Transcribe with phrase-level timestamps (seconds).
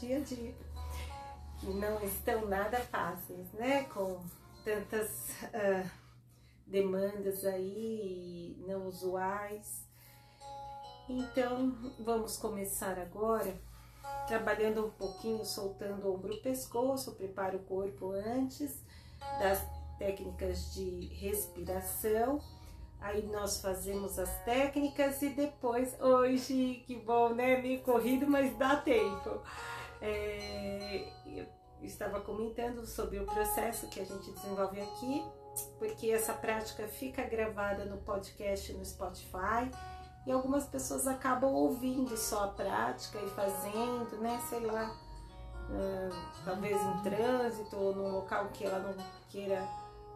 [0.00, 0.54] dia a dia,
[1.58, 3.84] que não estão nada fáceis, né?
[3.84, 4.18] Com
[4.64, 5.90] tantas uh,
[6.66, 9.86] demandas aí não usuais.
[11.08, 13.54] Então, vamos começar agora
[14.26, 18.82] trabalhando um pouquinho, soltando o ombro e pescoço, prepara o corpo antes
[19.38, 19.60] das
[19.98, 22.40] técnicas de respiração.
[23.00, 27.60] Aí nós fazemos as técnicas e depois, hoje, que bom, né?
[27.60, 29.42] Meio corrido, mas dá tempo.
[30.00, 31.46] É, eu
[31.82, 35.24] estava comentando sobre o processo que a gente desenvolve aqui,
[35.78, 39.70] porque essa prática fica gravada no podcast no Spotify
[40.26, 44.40] e algumas pessoas acabam ouvindo só a prática e fazendo, né?
[44.48, 44.94] Sei lá,
[46.44, 48.94] talvez em trânsito ou num local que ela não
[49.28, 49.66] queira,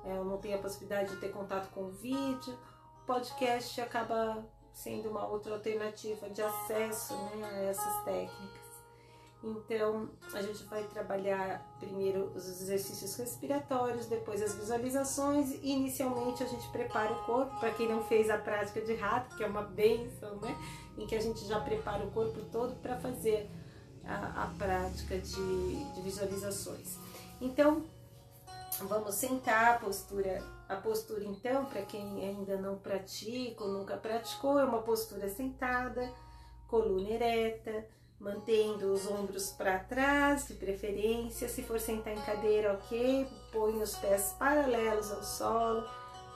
[0.04, 2.58] é, não tenha a possibilidade de ter contato com o vídeo.
[3.02, 8.63] O podcast acaba sendo uma outra alternativa de acesso né, a essas técnicas.
[9.44, 15.50] Então, a gente vai trabalhar primeiro os exercícios respiratórios, depois as visualizações.
[15.62, 19.36] E inicialmente, a gente prepara o corpo, para quem não fez a prática de rato,
[19.36, 20.56] que é uma benção, né?
[20.96, 23.50] Em que a gente já prepara o corpo todo para fazer
[24.06, 26.98] a, a prática de, de, visualizações.
[27.38, 27.84] Então,
[28.80, 30.42] vamos sentar a postura.
[30.66, 36.10] A postura, então, para quem ainda não pratica ou nunca praticou, é uma postura sentada,
[36.66, 37.86] coluna ereta
[38.24, 41.46] mantendo os ombros para trás, de preferência.
[41.46, 45.84] Se for sentar em cadeira, ok, põe os pés paralelos ao solo,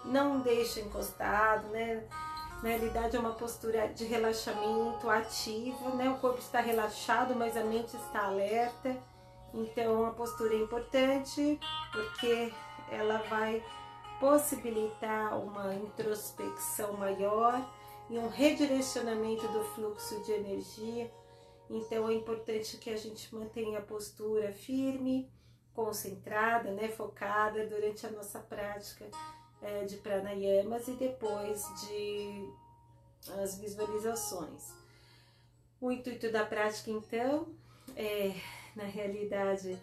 [0.05, 2.05] não deixa encostado, né?
[2.63, 6.11] Na realidade é uma postura de relaxamento ativa, né?
[6.11, 8.95] O corpo está relaxado, mas a mente está alerta.
[9.55, 11.59] Então a postura é importante
[11.91, 12.53] porque
[12.91, 13.65] ela vai
[14.21, 17.65] possibilitar uma introspecção maior
[18.11, 21.11] e um redirecionamento do fluxo de energia
[21.71, 25.31] então é importante que a gente mantenha a postura firme,
[25.75, 29.09] concentrada, né, focada durante a nossa prática
[29.63, 32.53] é, de pranayamas e depois de
[33.43, 34.73] as visualizações.
[35.81, 37.55] O intuito da prática, então,
[37.95, 38.35] é,
[38.75, 39.79] na realidade,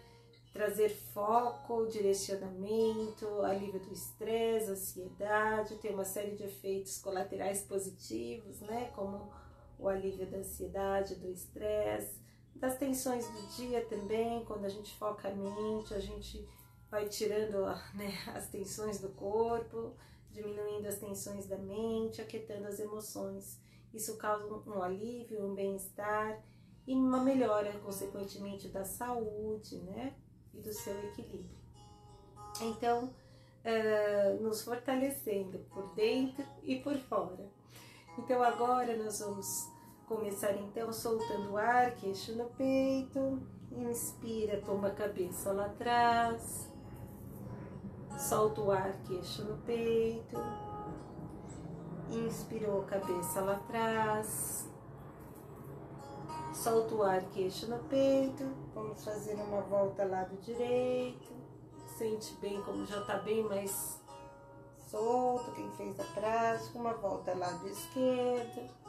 [0.52, 8.90] trazer foco, direcionamento, alívio do estresse, ansiedade, tem uma série de efeitos colaterais positivos, né,
[8.94, 9.30] como
[9.78, 12.20] o alívio da ansiedade, do estresse,
[12.54, 16.46] das tensões do dia também, quando a gente foca a mente, a gente
[16.90, 19.94] vai tirando né, as tensões do corpo,
[20.30, 23.60] diminuindo as tensões da mente, aquietando as emoções.
[23.92, 26.42] Isso causa um alívio, um bem-estar
[26.86, 30.14] e uma melhora, consequentemente, da saúde né,
[30.54, 31.56] e do seu equilíbrio.
[32.60, 33.14] Então,
[33.64, 37.50] uh, nos fortalecendo por dentro e por fora.
[38.18, 39.70] Então agora nós vamos
[40.06, 43.40] começar então soltando o ar, queixo no peito.
[43.70, 46.72] Inspira, toma a cabeça lá atrás.
[48.16, 50.36] Solta o ar, queixo no peito.
[52.10, 54.66] Inspirou a cabeça lá atrás.
[56.54, 58.44] Solta o ar, queixo no peito.
[58.74, 61.34] Vamos fazer uma volta lado direito.
[61.98, 64.00] Sente bem como já está bem mais
[64.90, 68.86] solto, quem fez a prática, uma volta lado esquerdo.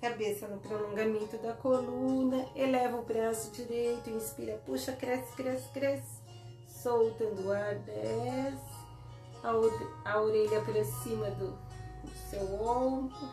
[0.00, 6.22] Cabeça no prolongamento da coluna, eleva o braço direito, inspira, puxa, cresce, cresce, cresce,
[6.68, 8.78] soltando o ar, desce,
[9.42, 13.28] a, a orelha para cima do, do seu ombro.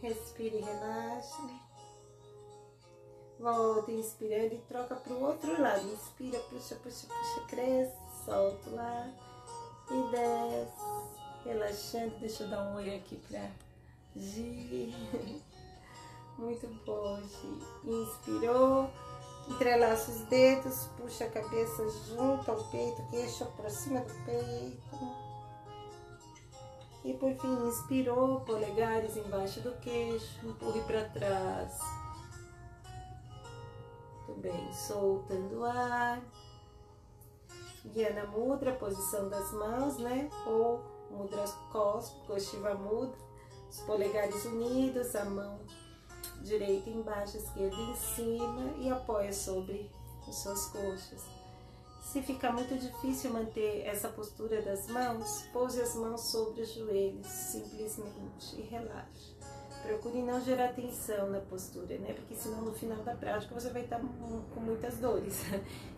[0.00, 1.63] Respire e relaxe.
[3.38, 5.86] Volta, inspirando e troca para o outro lado.
[5.92, 9.12] Inspira, puxa, puxa, puxa, cresce, solta lá
[9.90, 11.14] e desce.
[11.44, 13.50] Relaxando, deixa eu dar um oi aqui para
[14.16, 14.94] Gi.
[16.38, 17.90] Muito bom, Gi.
[17.90, 18.90] Inspirou,
[19.48, 25.24] entrelaça os dedos, puxa a cabeça junto ao peito, queixo cima do peito.
[27.04, 31.78] E por fim, inspirou, polegares embaixo do queixo, empurre para trás.
[34.26, 36.22] Muito bem, soltando o ar.
[37.84, 40.30] Guiana Mudra, posição das mãos, né?
[40.46, 43.18] Ou Mudra Cósmico, Shiva Mudra.
[43.68, 45.60] Os polegares unidos, a mão
[46.42, 49.90] direita embaixo, esquerda em cima e apoia sobre
[50.26, 51.22] as suas coxas.
[52.00, 57.26] Se ficar muito difícil manter essa postura das mãos, pouse as mãos sobre os joelhos,
[57.26, 59.33] simplesmente, e relaxe.
[59.84, 62.14] Procure não gerar tensão na postura, né?
[62.14, 65.44] Porque senão no final da prática você vai estar com muitas dores.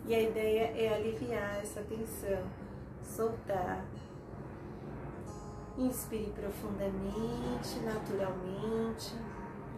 [0.08, 2.44] E a ideia é aliviar essa tensão,
[3.02, 3.84] soltar.
[5.76, 9.14] Inspire profundamente, naturalmente.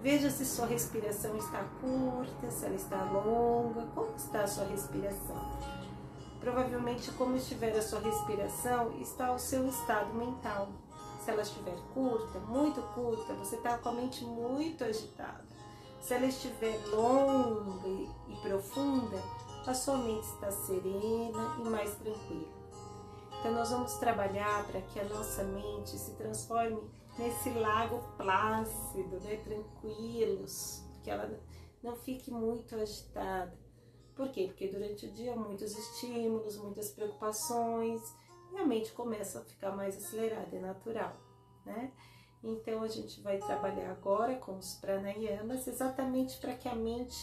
[0.03, 5.51] Veja se sua respiração está curta, se ela está longa, como está a sua respiração.
[6.41, 10.69] Provavelmente, como estiver a sua respiração, está o seu estado mental.
[11.29, 15.45] Se ela estiver curta, muito curta, você está com a mente muito agitada.
[16.01, 19.23] Se ela estiver longa e profunda,
[19.67, 22.49] a sua mente está serena e mais tranquila.
[23.39, 26.81] Então, nós vamos trabalhar para que a nossa mente se transforme
[27.19, 29.37] nesse lago plácido, né?
[29.37, 31.39] tranquilos, que ela
[31.83, 33.55] não fique muito agitada.
[34.17, 34.47] Por quê?
[34.47, 38.01] Porque durante o dia muitos estímulos, muitas preocupações,
[38.53, 41.13] e a mente começa a ficar mais acelerada, é natural,
[41.65, 41.93] né?
[42.43, 47.17] Então a gente vai trabalhar agora com os pranayamas exatamente para que a mente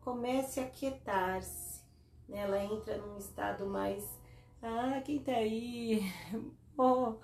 [0.00, 1.82] comece a quietar-se.
[2.28, 2.38] Né?
[2.38, 4.04] Ela entra num estado mais.
[4.62, 6.02] Ah, quem tá aí?
[6.82, 7.16] Oh.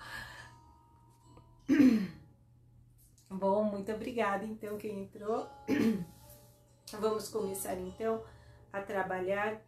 [3.31, 5.49] Bom, muito obrigada então quem entrou.
[7.01, 8.23] Vamos começar então
[8.71, 9.63] a trabalhar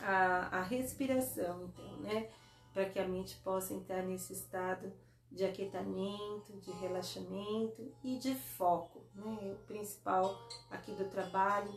[0.00, 2.30] a, a respiração, então, né?
[2.72, 4.92] Para que a mente possa entrar nesse estado
[5.30, 9.02] de aquietamento, de relaxamento e de foco.
[9.14, 9.56] Né?
[9.60, 10.36] O principal
[10.70, 11.72] aqui do trabalho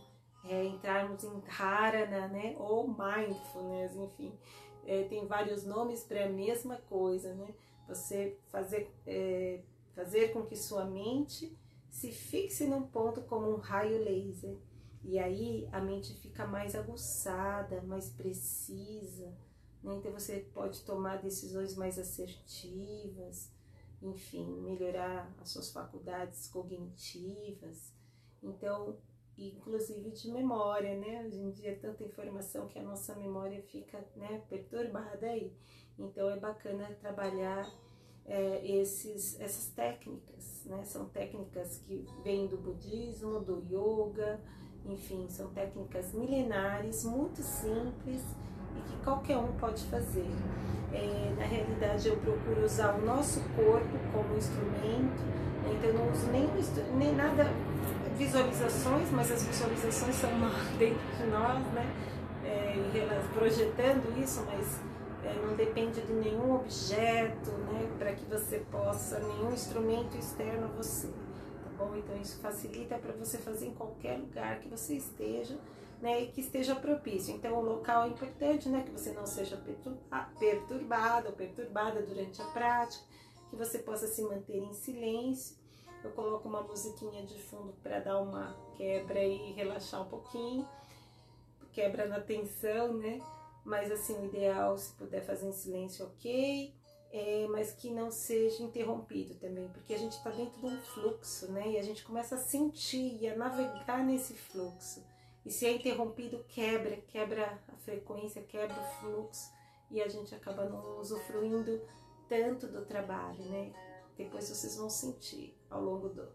[0.45, 2.55] é entrarmos em Dharana, né?
[2.57, 4.37] Ou Mindfulness, enfim.
[4.85, 7.53] É, tem vários nomes para a mesma coisa, né?
[7.87, 9.61] Você fazer, é,
[9.95, 11.57] fazer com que sua mente
[11.89, 14.57] se fixe num ponto como um raio laser.
[15.03, 19.33] E aí a mente fica mais aguçada, mais precisa,
[19.83, 19.95] né?
[19.95, 23.51] Então você pode tomar decisões mais assertivas,
[24.01, 27.93] enfim, melhorar as suas faculdades cognitivas.
[28.41, 28.97] Então,
[29.37, 31.25] inclusive de memória, né?
[31.25, 35.53] Hoje em dia é tanta informação que a nossa memória fica né, perturbada aí.
[35.97, 37.69] Então é bacana trabalhar
[38.25, 40.83] é, esses, essas técnicas, né?
[40.85, 44.41] São técnicas que vêm do budismo, do yoga,
[44.85, 48.21] enfim, são técnicas milenares, muito simples
[48.77, 50.29] e que qualquer um pode fazer.
[50.91, 55.23] É, na realidade, eu procuro usar o nosso corpo como instrumento,
[55.63, 55.73] né?
[55.75, 56.47] então eu não uso nem,
[56.95, 57.47] nem nada,
[58.17, 60.29] visualizações, mas as visualizações são
[60.77, 61.91] dentro de nós, né?
[62.45, 62.75] É,
[63.33, 64.79] projetando isso, mas
[65.23, 67.89] é, não depende de nenhum objeto, né?
[67.97, 71.09] Para que você possa, nenhum instrumento externo a você
[71.83, 71.95] bom?
[71.95, 75.57] Então isso facilita para você fazer em qualquer lugar que você esteja,
[76.03, 76.23] né?
[76.23, 77.33] E que esteja propício.
[77.33, 78.83] Então o local é importante, né?
[78.83, 79.57] Que você não seja
[80.37, 83.03] perturbado ou perturbada durante a prática,
[83.49, 85.55] que você possa se manter em silêncio.
[86.03, 90.67] Eu coloco uma musiquinha de fundo para dar uma quebra e relaxar um pouquinho,
[91.71, 93.21] quebra na tensão, né?
[93.63, 96.75] Mas assim, o ideal, se puder fazer em silêncio, ok
[97.13, 101.51] é, mas que não seja interrompido também, porque a gente está dentro de um fluxo,
[101.51, 101.73] né?
[101.73, 105.12] E a gente começa a sentir e a navegar nesse fluxo.
[105.45, 109.51] E se é interrompido, quebra, quebra a frequência, quebra o fluxo
[109.91, 111.81] e a gente acaba não usufruindo
[112.29, 113.73] tanto do trabalho, né?
[114.17, 116.27] Depois vocês vão sentir ao longo do,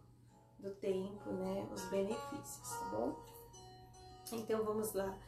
[0.59, 1.69] do tempo, né?
[1.73, 3.17] Os benefícios, tá bom?
[4.33, 5.19] Então vamos lá.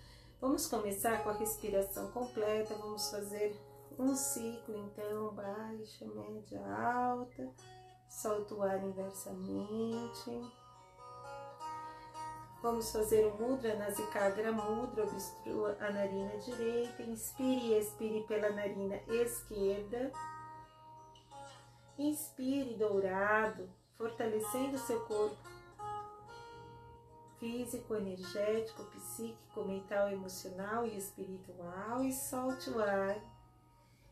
[0.40, 3.54] Vamos começar com a respiração completa, vamos fazer
[3.98, 7.50] um ciclo, então, baixa, média, alta,
[8.08, 10.30] solta o ar inversamente.
[12.62, 19.00] Vamos fazer o Mudra Nasikagra Mudra, obstrua a narina direita, inspire e expire pela narina
[19.09, 20.12] esquerda.
[21.99, 25.37] Inspire dourado, fortalecendo seu corpo
[27.38, 33.19] físico, energético, psíquico, mental, emocional e espiritual e solte o ar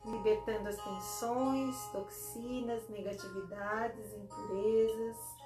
[0.05, 5.38] libertando as tensões, toxinas, negatividades, impurezas.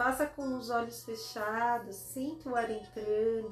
[0.00, 3.50] Faça com os olhos fechados, sinta o ar entrando.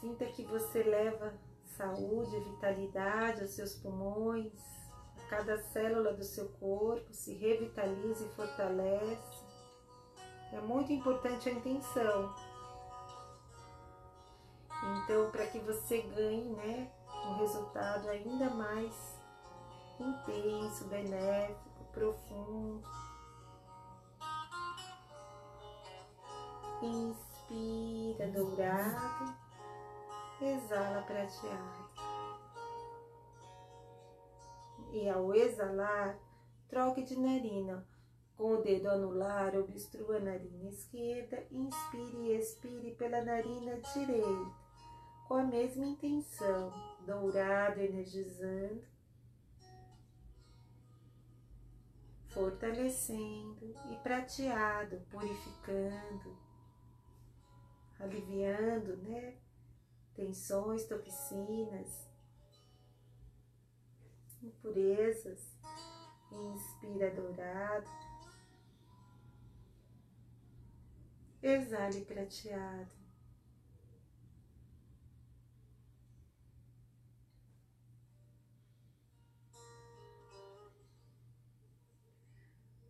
[0.00, 1.34] Sinta que você leva
[1.76, 4.52] saúde, vitalidade aos seus pulmões,
[5.18, 9.44] a cada célula do seu corpo se revitaliza e fortalece.
[10.52, 12.32] É muito importante a intenção.
[15.02, 16.92] Então, para que você ganhe né,
[17.26, 19.18] um resultado ainda mais
[19.98, 22.82] intenso, benéfico, profundo.
[26.82, 29.34] Inspira dourado,
[30.40, 31.90] exala prateado.
[34.92, 36.18] E ao exalar,
[36.68, 37.86] troque de narina
[38.36, 44.64] com o dedo anular, obstrua a narina esquerda, inspire e expire pela narina direita.
[45.28, 46.70] com a mesma intenção,
[47.06, 48.84] dourado energizando,
[52.34, 56.36] fortalecendo e prateado, purificando,
[58.00, 59.38] aliviando, né?
[60.14, 62.08] Tensões, toxinas,
[64.42, 65.54] impurezas.
[66.30, 67.88] Inspira dourado.
[71.40, 73.03] Exale prateado.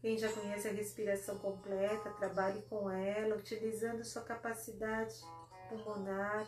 [0.05, 5.15] Quem já conhece a respiração completa, trabalhe com ela, utilizando sua capacidade
[5.71, 6.47] pulmonar.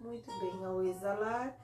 [0.00, 1.56] Muito bem, ao exalar,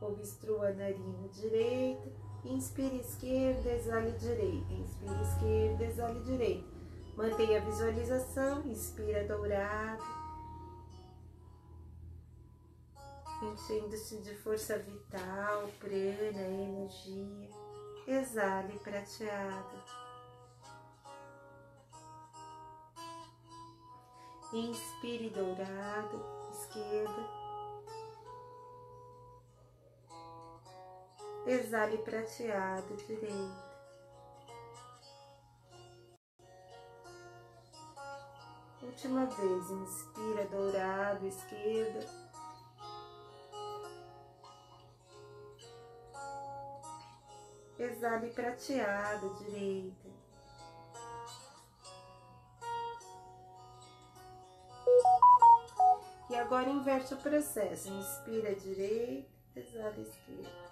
[0.00, 2.08] obstrua a narina direita,
[2.44, 6.68] inspire esquerda, exale direita, inspire esquerda, exale direita.
[7.16, 10.04] Mantenha a visualização, inspira dourado,
[13.42, 17.50] enchendo-se de força vital, prana, energia.
[18.06, 19.82] Exale prateado.
[24.52, 27.40] Inspire dourado, esquerda.
[31.46, 33.70] Exale prateado, direito.
[38.82, 42.29] Última vez, inspira dourado, esquerda.
[47.80, 50.10] Exale prateado, direita.
[56.28, 57.88] E agora inverte o processo.
[57.88, 60.70] Inspira direita, exala esquerda.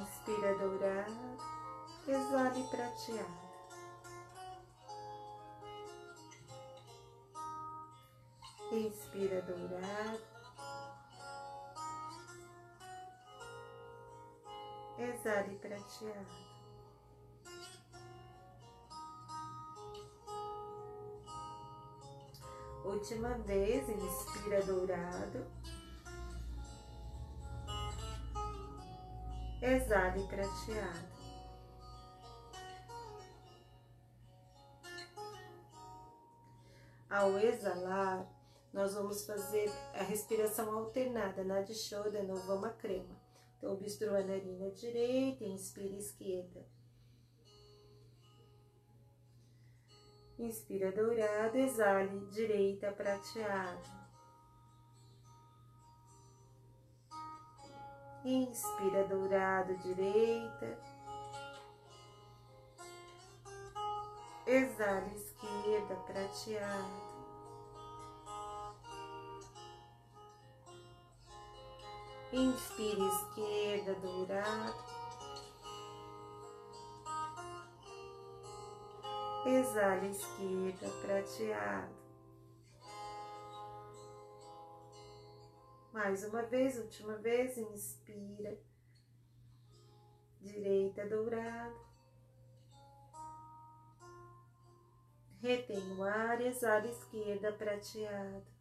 [0.00, 1.38] Inspira dourado,
[2.08, 3.44] exale prateado.
[8.72, 10.33] Inspira dourado,
[14.98, 16.44] exale prateado.
[22.84, 25.46] Última vez, inspira dourado.
[29.60, 31.14] Exale prateado.
[37.08, 38.26] Ao exalar,
[38.72, 43.23] nós vamos fazer a respiração alternada na de Shoda no Vama Crema.
[43.64, 46.66] Então, obstrua a narina direita, inspira esquerda.
[50.38, 53.88] Inspira dourado, exale direita prateado.
[58.22, 60.78] Inspira dourado, direita.
[64.46, 67.03] Exale esquerda, prateado.
[72.36, 74.74] Inspire esquerda, dourado.
[79.46, 81.94] Exale esquerda, prateado.
[85.92, 88.58] Mais uma vez, última vez, inspira.
[90.40, 91.78] Direita, dourado.
[95.40, 98.53] Retém o ar, exala esquerda, prateado.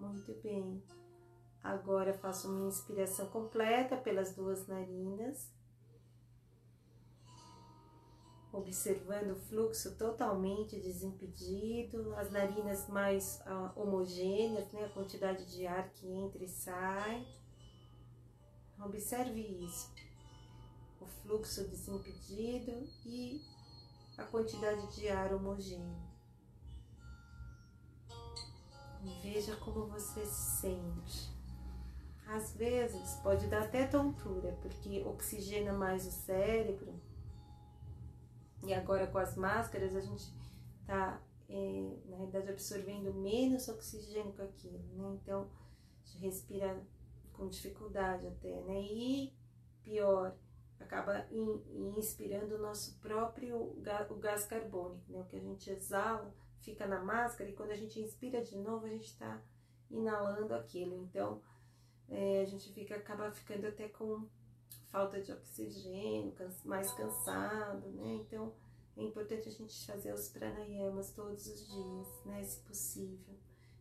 [0.00, 0.82] Muito bem.
[1.62, 5.52] Agora faço minha inspiração completa pelas duas narinas.
[8.50, 14.86] Observando o fluxo totalmente desimpedido, as narinas mais uh, homogêneas, né?
[14.86, 17.26] a quantidade de ar que entra e sai.
[18.82, 19.92] Observe isso.
[20.98, 23.42] O fluxo desimpedido e
[24.16, 26.09] a quantidade de ar homogêneo.
[29.22, 31.30] Veja como você se sente.
[32.26, 36.94] Às vezes pode dar até tontura, porque oxigena mais o cérebro.
[38.62, 40.32] E agora com as máscaras a gente
[40.86, 45.18] tá, é, na realidade, absorvendo menos oxigênio com aquilo, né?
[45.22, 45.48] Então,
[46.02, 46.80] a gente respira
[47.32, 48.80] com dificuldade até, né?
[48.82, 49.32] E
[49.82, 50.36] pior,
[50.78, 55.20] acaba in, inspirando o nosso próprio o gás carbônico, né?
[55.20, 58.86] O que a gente exala fica na máscara e quando a gente inspira de novo,
[58.86, 59.42] a gente está
[59.90, 60.96] inalando aquilo.
[60.96, 61.42] Então,
[62.08, 64.28] é, a gente fica, acaba ficando até com
[64.90, 68.14] falta de oxigênio, mais cansado, né?
[68.14, 68.54] Então,
[68.96, 72.42] é importante a gente fazer os pranayamas todos os dias, né?
[72.44, 73.34] Se possível.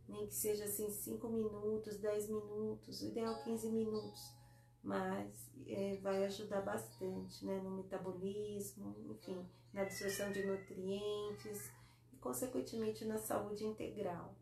[0.07, 4.39] Nem que seja assim 5 minutos, 10 minutos, o ideal 15 minutos
[4.83, 11.71] mas é, vai ajudar bastante né, no metabolismo, enfim, na absorção de nutrientes
[12.21, 14.33] consequentemente, na saúde integral.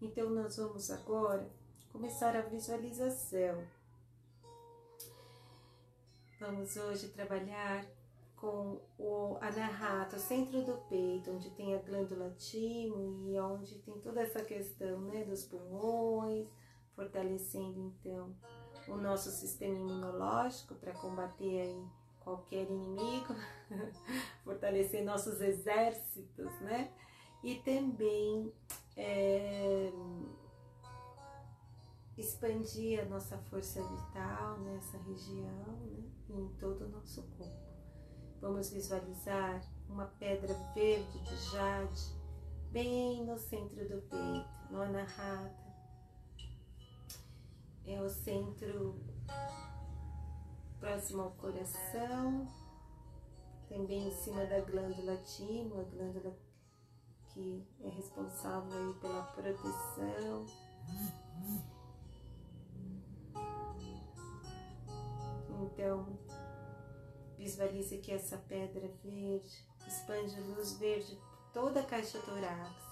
[0.00, 1.48] Então, nós vamos agora
[1.92, 3.64] começar a visualização.
[6.38, 7.86] Vamos hoje trabalhar
[8.36, 13.98] com o anahata, o centro do peito, onde tem a glândula timo e onde tem
[14.00, 16.46] toda essa questão né, dos pulmões,
[16.94, 18.36] fortalecendo então
[18.88, 21.84] o nosso sistema imunológico para combater aí
[22.26, 23.36] qualquer inimigo,
[24.42, 26.92] fortalecer nossos exércitos, né?
[27.44, 28.52] E também
[28.96, 29.92] é,
[32.18, 36.02] expandir a nossa força vital nessa região, né?
[36.30, 37.64] em todo o nosso corpo.
[38.40, 42.02] Vamos visualizar uma pedra verde de jade
[42.72, 45.66] bem no centro do peito, no anahata
[47.86, 49.00] é o centro
[50.78, 52.46] próximo ao coração,
[53.68, 56.36] também em cima da glândula timo, a glândula
[57.28, 60.46] que é responsável pela proteção.
[65.60, 66.18] Então,
[67.36, 72.86] visualize que essa pedra verde expande luz verde por toda a caixa torácica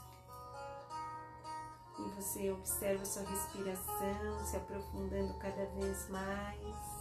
[1.99, 6.94] e você observa sua respiração se aprofundando cada vez mais.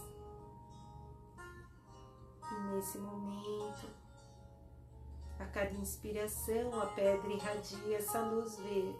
[2.74, 3.88] Nesse momento,
[5.38, 8.98] a cada inspiração, a pedra irradia essa luz verde.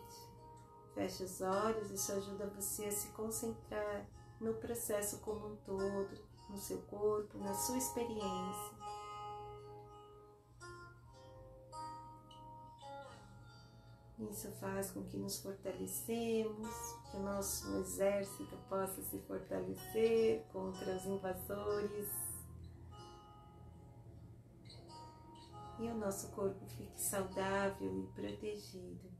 [0.94, 4.06] Feche os olhos, isso ajuda você a se concentrar
[4.40, 6.20] no processo como um todo,
[6.52, 8.74] no seu corpo, na sua experiência.
[14.20, 16.70] Isso faz com que nos fortalecemos,
[17.10, 22.33] que o nosso exército possa se fortalecer contra os invasores
[25.80, 29.12] e o nosso corpo fique saudável e protegido.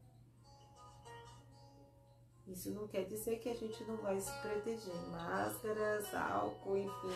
[2.48, 4.94] Isso não quer dizer que a gente não vai se proteger.
[5.12, 7.16] Máscaras, álcool, enfim,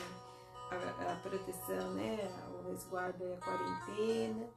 [0.71, 2.17] a, a proteção, né?
[2.59, 4.49] O resguardo é a quarentena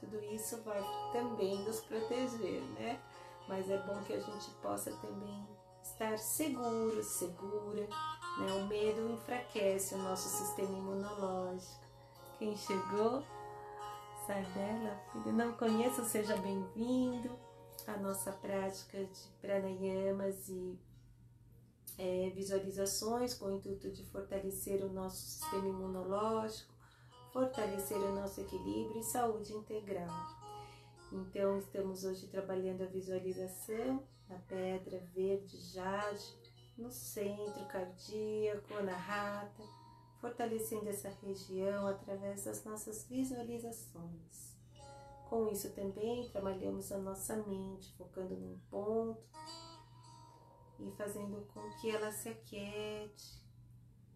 [0.00, 3.00] tudo isso vai também nos proteger, né?
[3.48, 5.46] Mas é bom que a gente possa também
[5.82, 7.86] estar seguro, segura,
[8.38, 8.52] né?
[8.58, 11.86] O medo enfraquece o nosso sistema imunológico.
[12.38, 13.22] Quem chegou,
[14.26, 17.38] Sardela, filho, não conheço, seja bem-vindo
[17.86, 20.76] à nossa prática de pranayamas e
[21.96, 26.74] é, visualizações com o intuito de fortalecer o nosso sistema imunológico,
[27.32, 30.08] fortalecer o nosso equilíbrio e saúde integral.
[31.12, 36.36] Então, estamos hoje trabalhando a visualização da pedra verde jade
[36.76, 39.62] no centro cardíaco, na rata,
[40.26, 44.56] fortalecendo essa região através das nossas visualizações.
[45.30, 49.22] Com isso também trabalhamos a nossa mente, focando num ponto
[50.80, 53.40] e fazendo com que ela se aquiete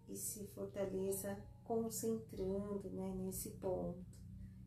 [0.08, 4.04] e se fortaleça concentrando né, nesse ponto.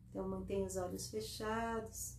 [0.08, 2.16] Então, mantenha os olhos fechados,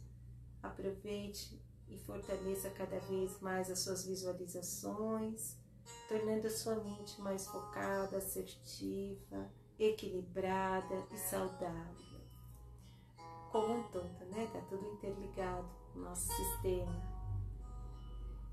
[0.62, 5.58] aproveite e fortaleça cada vez mais as suas visualizações,
[6.08, 12.22] tornando a sua mente mais focada, assertiva, equilibrada e saudável.
[13.52, 14.48] Como um todo, né?
[14.52, 17.02] Tá tudo interligado no nosso sistema.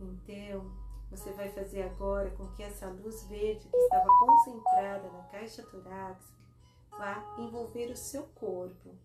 [0.00, 0.72] Então,
[1.10, 6.42] você vai fazer agora com que essa luz verde que estava concentrada na caixa torácica
[6.90, 8.96] vá envolver o seu corpo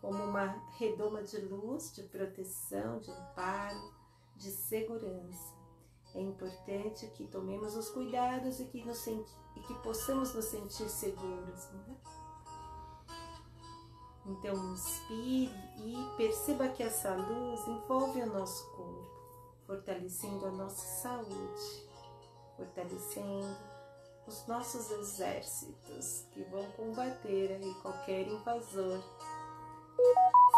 [0.00, 3.94] como uma redoma de luz, de proteção, de amparo,
[4.36, 5.53] de segurança.
[6.14, 11.68] É importante que tomemos os cuidados e que, nos e que possamos nos sentir seguros.
[11.72, 11.96] Né?
[14.26, 19.14] Então, inspire e perceba que essa luz envolve o nosso corpo
[19.66, 21.88] fortalecendo a nossa saúde,
[22.56, 23.56] fortalecendo
[24.26, 29.02] os nossos exércitos que vão combater aí qualquer invasor.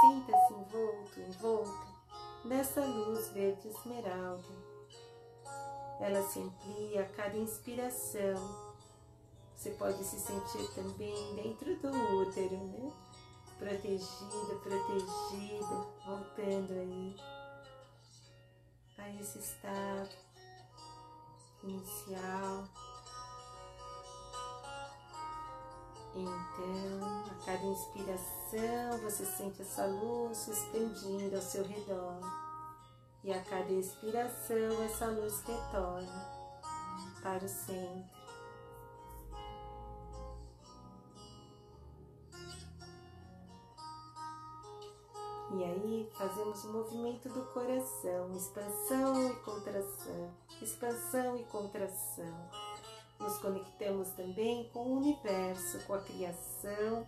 [0.01, 1.97] Sinta-se envolto, envolta
[2.45, 4.66] nessa luz verde esmeralda.
[6.01, 8.67] Ela se amplia a cada inspiração.
[9.57, 12.93] Você pode se sentir também dentro do útero, né?
[13.59, 17.17] Protegida, protegida, voltando aí
[18.99, 20.11] a esse estado
[21.63, 22.69] inicial.
[26.15, 32.46] Então, a cada inspiração, você sente essa luz se expandindo ao seu redor
[33.27, 36.31] e a cada inspiração essa luz retorna
[37.21, 38.17] para o centro.
[45.59, 52.51] E aí fazemos o movimento do coração, expansão e contração, expansão e contração.
[53.19, 57.05] Nos conectamos também com o universo, com a criação,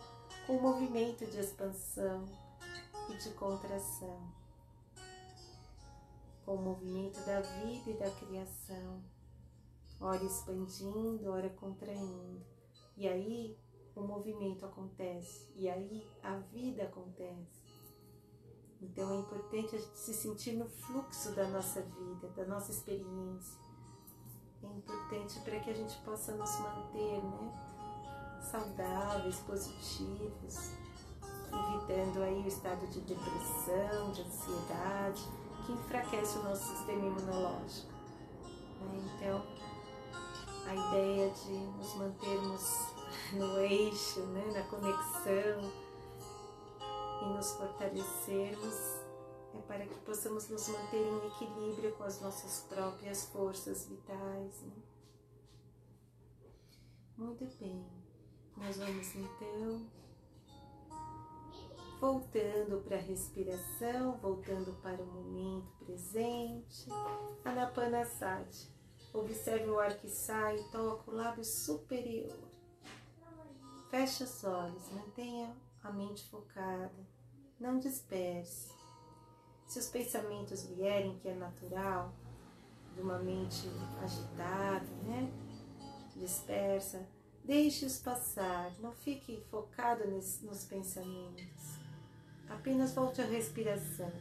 [0.49, 2.25] com o movimento de expansão
[3.09, 4.38] e de contração
[6.49, 9.05] com o movimento da vida e da criação,
[10.01, 12.43] ora expandindo, ora contraindo.
[12.97, 13.55] E aí
[13.95, 17.69] o movimento acontece, e aí a vida acontece.
[18.81, 23.61] Então é importante a gente se sentir no fluxo da nossa vida, da nossa experiência.
[24.63, 30.73] É importante para que a gente possa nos manter né, saudáveis, positivos,
[31.53, 35.23] evitando aí o estado de depressão, de ansiedade,
[35.69, 37.93] que enfraquece o nosso sistema imunológico.
[38.81, 39.11] Né?
[39.15, 39.43] Então,
[40.67, 42.89] a ideia de nos mantermos
[43.35, 45.89] no eixo, né, na conexão,
[47.21, 48.75] e nos fortalecermos
[49.55, 54.63] é para que possamos nos manter em equilíbrio com as nossas próprias forças vitais.
[54.63, 54.73] Né?
[57.17, 57.85] Muito bem,
[58.57, 59.87] nós vamos então
[62.01, 66.89] voltando para a respiração, voltando para o momento presente.
[67.45, 68.71] Anapanasati.
[69.13, 72.39] Observe o ar que sai e toca o lábio superior.
[73.91, 77.07] Feche os olhos, mantenha a mente focada,
[77.59, 78.71] não disperse.
[79.67, 82.13] Se os pensamentos vierem, que é natural,
[82.95, 83.69] de uma mente
[84.03, 85.33] agitada, né?
[86.17, 87.07] Dispersa,
[87.45, 91.58] deixe-os passar, não fique focado nos pensamentos.
[92.49, 94.13] Apenas volte à respiração.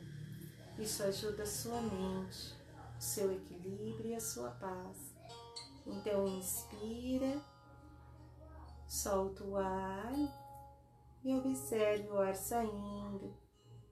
[0.77, 2.55] Isso ajuda a sua mente,
[2.97, 5.15] o seu equilíbrio e a sua paz.
[5.85, 7.41] Então, inspira,
[8.87, 10.13] solta o ar
[11.23, 13.35] e observe o ar saindo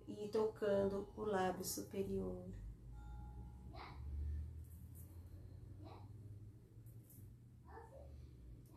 [0.07, 2.45] e tocando o lábio superior.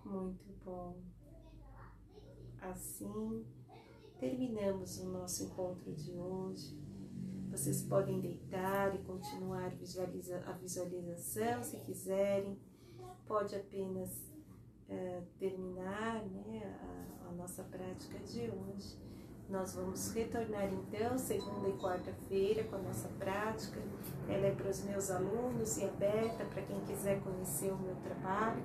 [0.04, 0.96] Muito bom.
[2.60, 3.44] Assim,
[4.18, 6.76] terminamos o nosso encontro de hoje.
[7.50, 12.58] Vocês podem deitar e continuar visualiza a visualização se quiserem.
[13.26, 14.10] Pode apenas
[14.88, 18.98] uh, terminar né, a, a nossa prática de hoje.
[19.48, 23.80] Nós vamos retornar então, segunda e quarta-feira, com a nossa prática.
[24.28, 28.62] Ela é para os meus alunos e aberta para quem quiser conhecer o meu trabalho.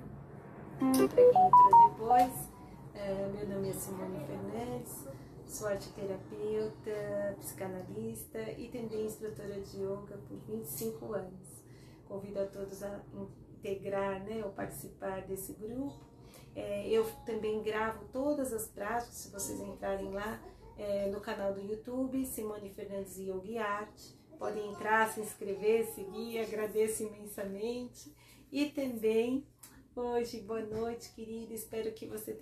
[0.78, 2.50] Para quem entrou depois,
[2.94, 5.08] é, meu nome é Simone Fernandes,
[5.54, 11.64] sou arteterapeuta, psicanalista e também instrutora de yoga por 25 anos.
[12.08, 13.02] Convido a todos a
[13.58, 16.14] integrar né, ou participar desse grupo
[16.56, 20.40] é, eu também gravo todas as práticas, se vocês entrarem lá
[20.78, 24.00] é, no canal do YouTube, Simone Fernandes Yogi Art.
[24.38, 28.14] Podem entrar, se inscrever, seguir, agradeço imensamente.
[28.52, 29.48] E também,
[29.96, 32.32] hoje, boa noite, querida, espero que você tenha